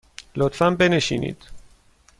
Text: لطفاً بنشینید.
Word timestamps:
لطفاً 0.35 0.69
بنشینید. 0.69 1.37